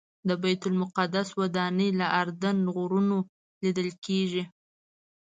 د 0.27 0.29
بیت 0.43 0.61
المقدس 0.67 1.29
ودانۍ 1.39 1.89
له 1.99 2.07
اردن 2.21 2.57
غرونو 2.75 3.17
لیدل 3.61 3.89
کېږي. 4.05 4.43